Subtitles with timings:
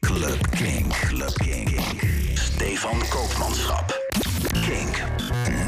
[0.00, 0.92] Club Kink.
[1.08, 1.80] Club Kink.
[2.34, 4.00] Stefan Koopmanschap.
[4.52, 5.02] Kink.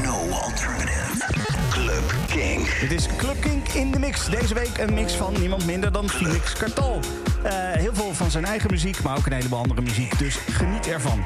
[0.03, 1.25] No alternative.
[1.69, 2.79] Club Kink.
[2.79, 4.29] Dit is Club Kink in de mix.
[4.29, 6.99] Deze week een mix van niemand minder dan Felix Kartal.
[7.43, 10.19] Eh, heel veel van zijn eigen muziek, maar ook een heleboel andere muziek.
[10.19, 11.23] Dus geniet ervan.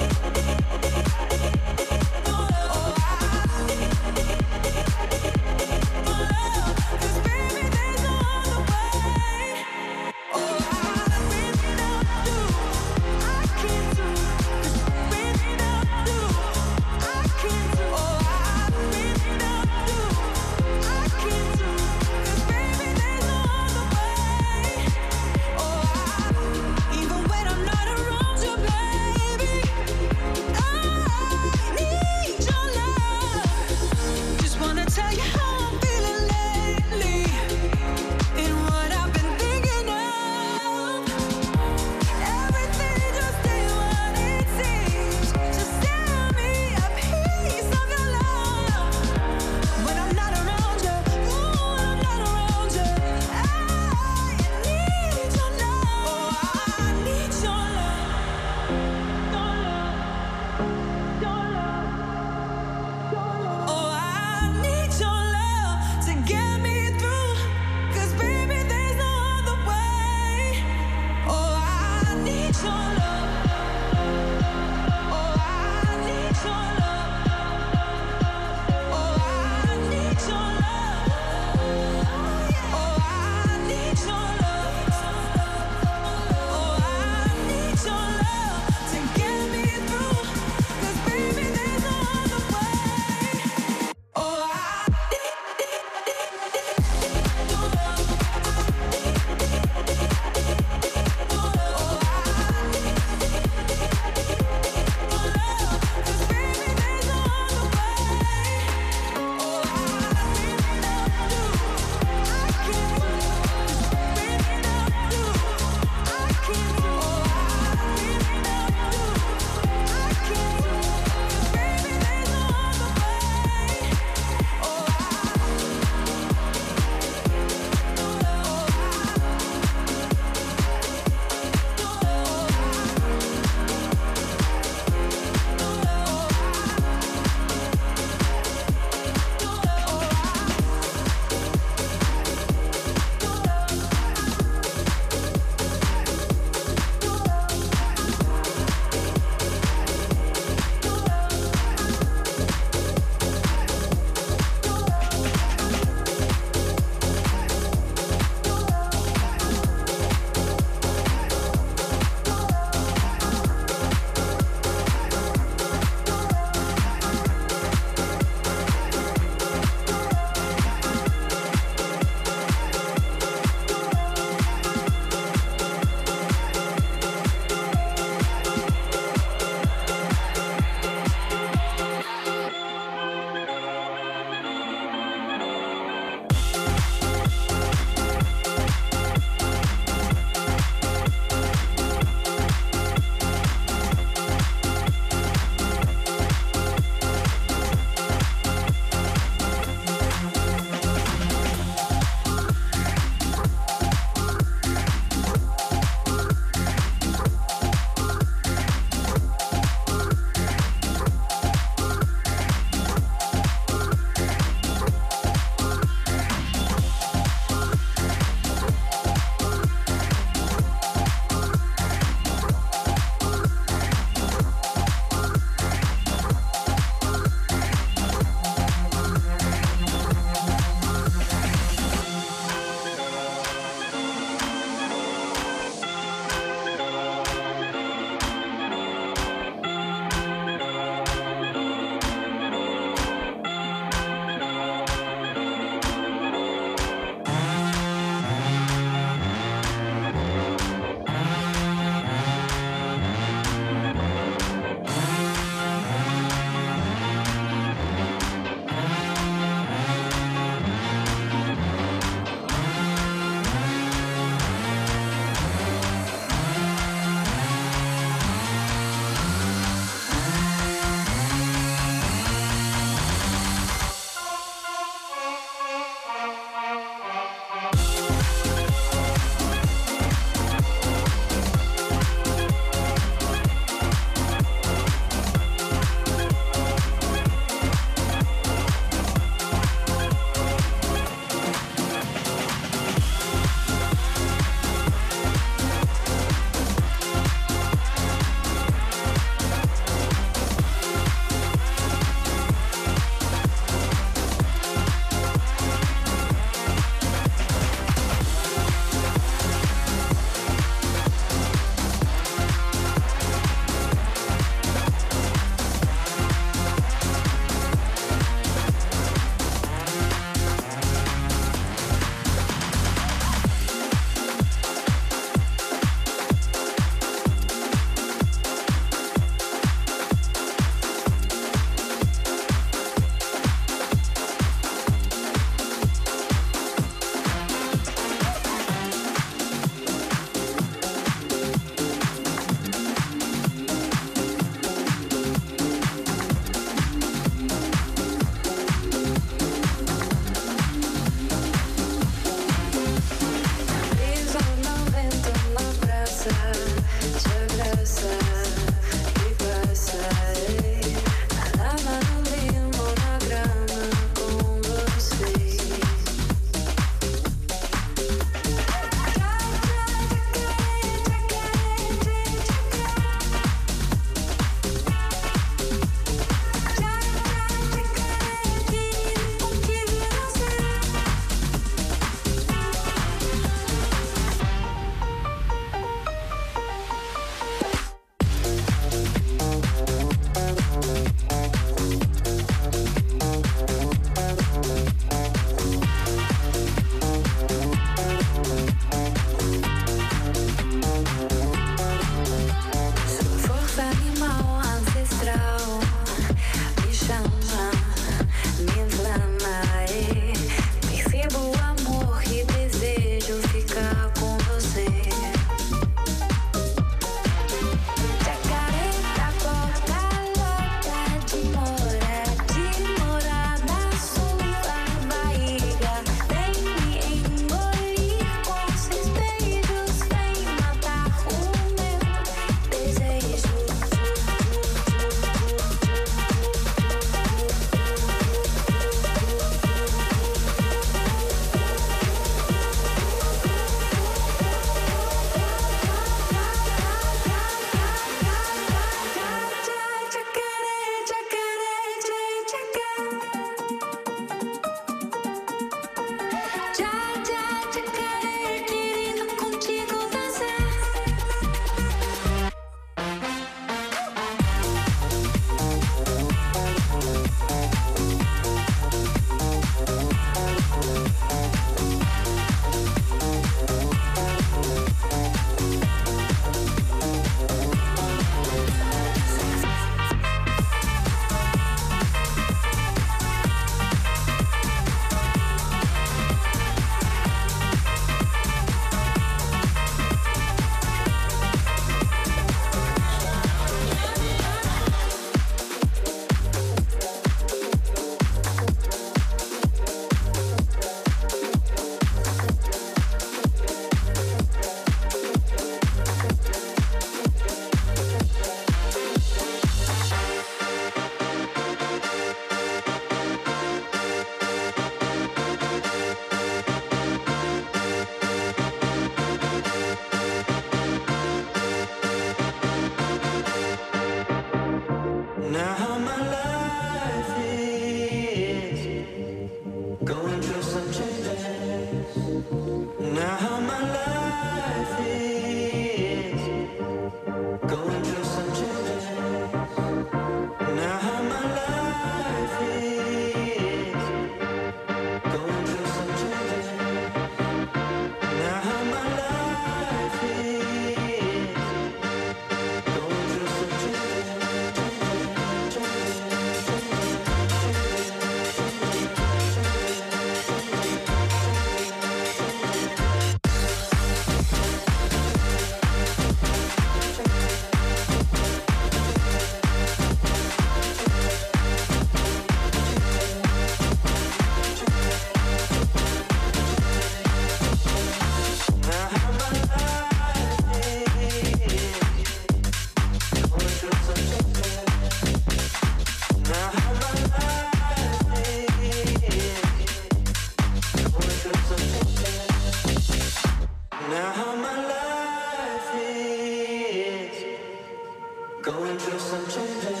[598.62, 600.00] Going through some changes.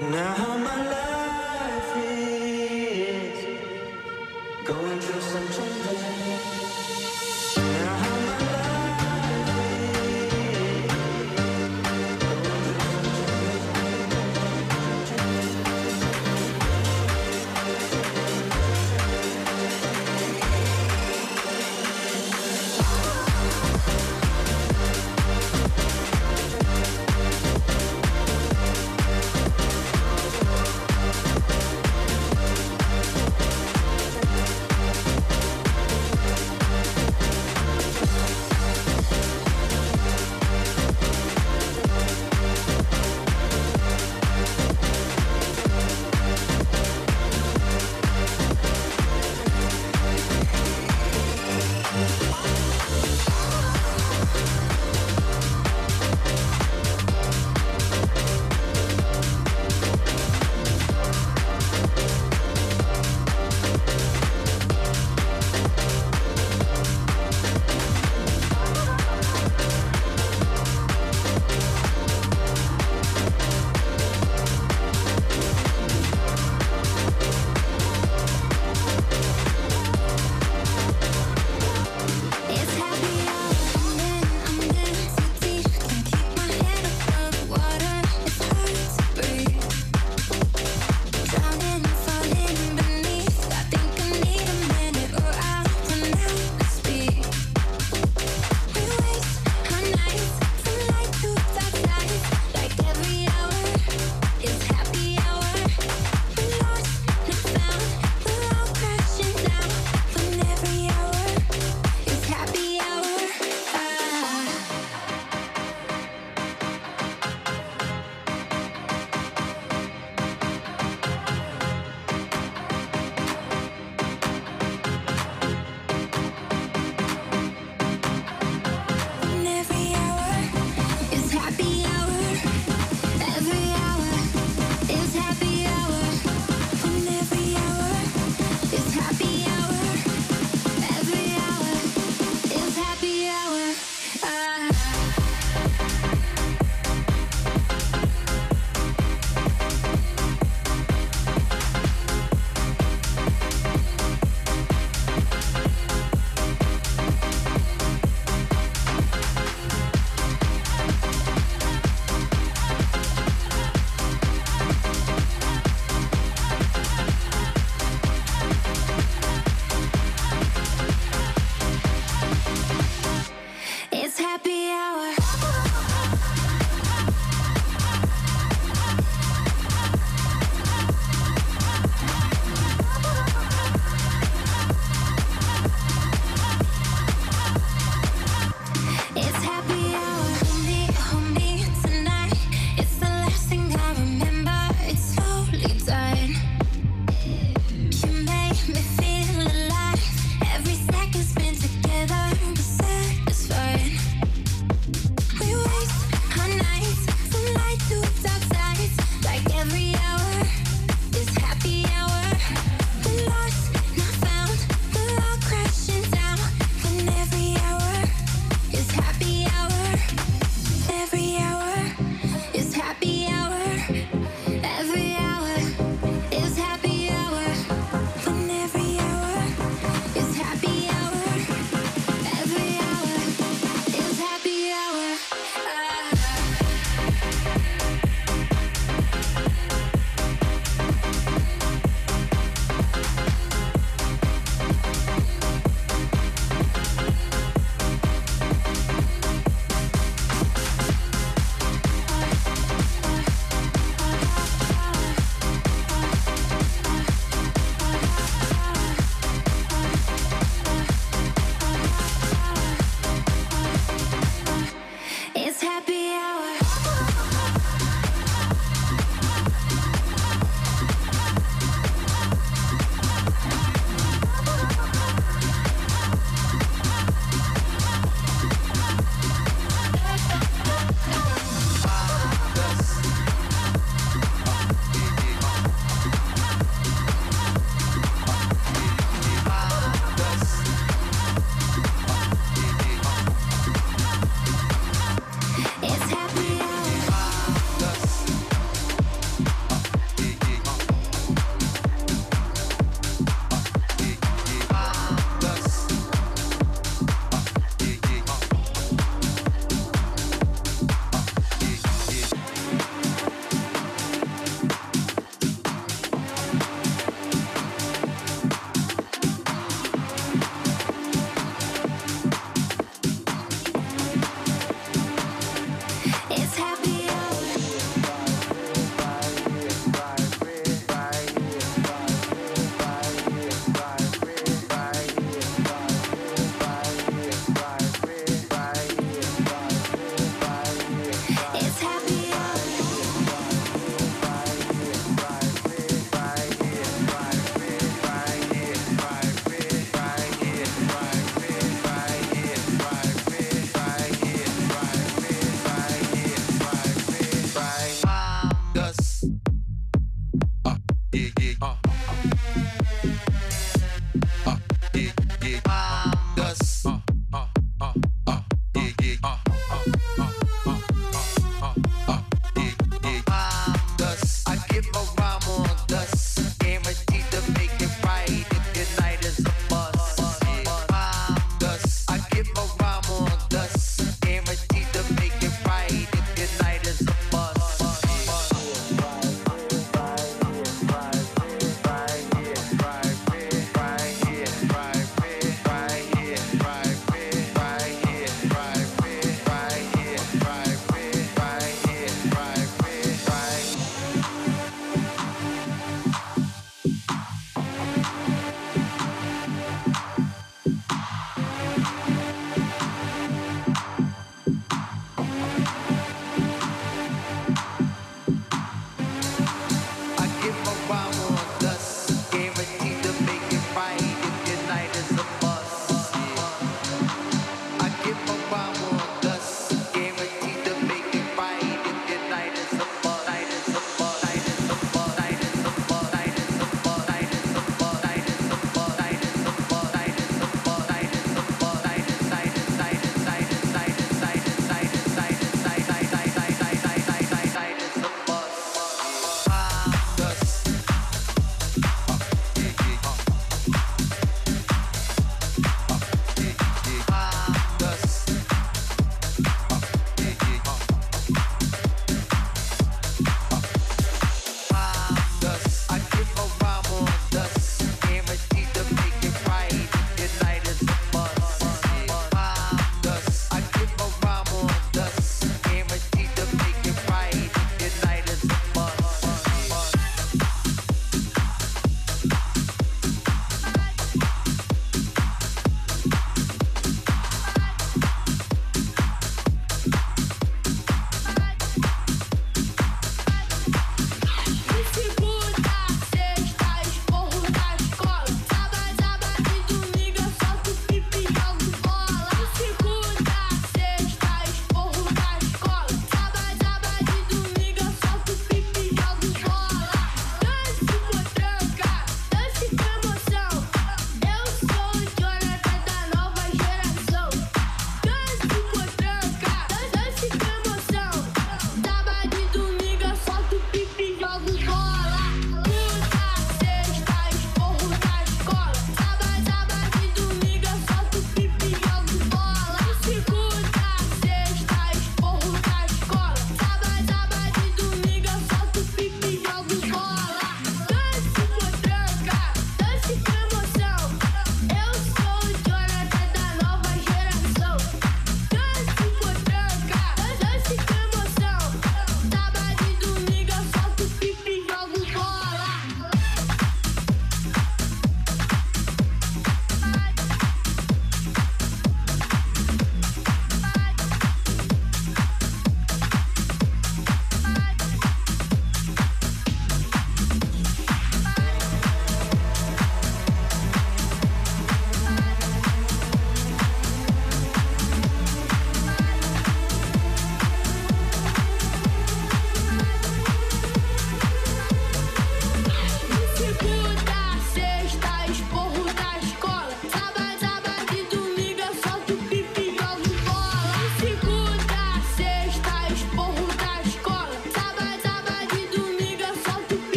[0.00, 1.21] Now my life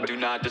[0.00, 0.41] do not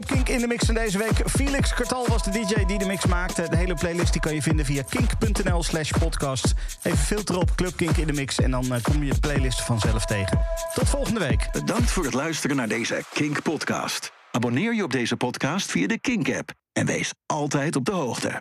[0.00, 1.28] was hem, de Club Kink in de mix van deze week.
[1.28, 3.48] Felix Kartal was de DJ die de mix maakte.
[3.50, 6.54] De hele playlist die kan je vinden via kink.nl slash podcast.
[6.82, 9.62] Even filteren op Club Kink in de mix en dan eh, kom je de playlist
[9.62, 10.40] vanzelf tegen.
[10.74, 11.48] Tot volgende week.
[11.52, 14.12] Bedankt voor het luisteren naar deze Kink podcast.
[14.32, 18.38] Abonneer je op deze podcast via de Kink app en wees altijd op de hoogte.